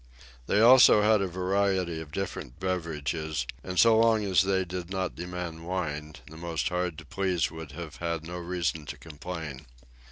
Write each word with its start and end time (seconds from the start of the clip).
They 0.47 0.55
had 0.55 0.63
also 0.63 1.03
a 1.03 1.27
variety 1.27 2.01
of 2.01 2.11
different 2.11 2.59
beverages, 2.59 3.45
and 3.63 3.79
so 3.79 3.99
long 3.99 4.23
as 4.25 4.41
they 4.41 4.65
did 4.65 4.89
not 4.89 5.13
demand 5.13 5.63
wine, 5.67 6.15
the 6.27 6.37
most 6.37 6.69
hard 6.69 6.97
to 6.97 7.05
please 7.05 7.51
would 7.51 7.73
have 7.73 7.97
had 7.97 8.23
no 8.25 8.39
reason 8.39 8.87
to 8.87 8.97
complain. 8.97 9.67